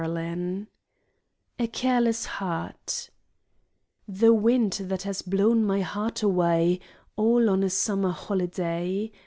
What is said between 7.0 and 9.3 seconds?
All on a summer holiday.